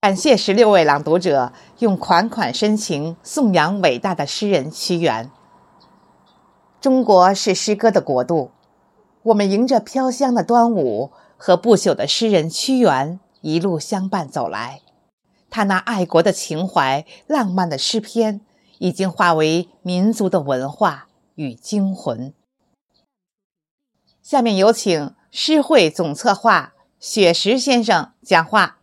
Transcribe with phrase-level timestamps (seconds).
[0.00, 5.28] 感谢十六位朗读者用款款深情颂扬伟大的诗人屈原。
[6.80, 8.52] 中国是诗歌的国度
[9.24, 14.82] 我们迎着飘香的端午和不朽的诗人屈原一路相伴走来。
[15.50, 18.40] 他那爱国的情怀浪漫的诗篇
[18.78, 22.32] 已经化为民族的文化与精魂。
[24.22, 28.78] 下面有请诗会总策划雪石先生讲话。